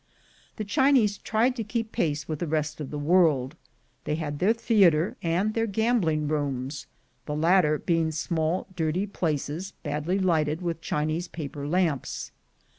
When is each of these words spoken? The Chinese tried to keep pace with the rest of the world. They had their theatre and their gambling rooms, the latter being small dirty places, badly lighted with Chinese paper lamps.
The 0.55 0.63
Chinese 0.63 1.19
tried 1.19 1.55
to 1.57 1.63
keep 1.63 1.91
pace 1.91 2.27
with 2.27 2.39
the 2.39 2.47
rest 2.47 2.81
of 2.81 2.89
the 2.89 2.97
world. 2.97 3.55
They 4.05 4.15
had 4.15 4.39
their 4.39 4.51
theatre 4.51 5.15
and 5.21 5.53
their 5.53 5.67
gambling 5.67 6.27
rooms, 6.27 6.87
the 7.27 7.35
latter 7.35 7.77
being 7.77 8.11
small 8.11 8.65
dirty 8.75 9.05
places, 9.05 9.73
badly 9.83 10.17
lighted 10.17 10.59
with 10.63 10.81
Chinese 10.81 11.27
paper 11.27 11.67
lamps. 11.67 12.31